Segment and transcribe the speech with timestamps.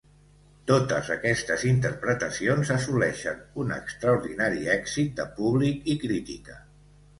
[0.69, 6.61] Totes aquestes interpretacions assoleixen un extraordinari èxit de públic i crítica.